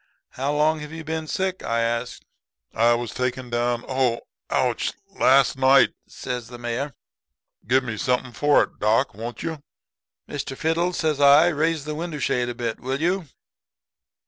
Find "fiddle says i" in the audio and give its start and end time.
10.57-11.49